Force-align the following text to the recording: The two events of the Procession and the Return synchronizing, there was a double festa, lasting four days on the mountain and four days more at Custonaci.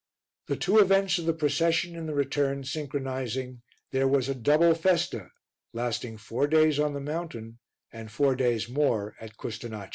The 0.47 0.55
two 0.55 0.79
events 0.79 1.19
of 1.19 1.27
the 1.27 1.33
Procession 1.33 1.95
and 1.95 2.09
the 2.09 2.15
Return 2.15 2.63
synchronizing, 2.63 3.61
there 3.91 4.07
was 4.07 4.27
a 4.27 4.33
double 4.33 4.73
festa, 4.73 5.29
lasting 5.73 6.17
four 6.17 6.47
days 6.47 6.79
on 6.79 6.93
the 6.95 6.99
mountain 6.99 7.59
and 7.93 8.09
four 8.09 8.35
days 8.35 8.67
more 8.67 9.13
at 9.21 9.37
Custonaci. 9.37 9.89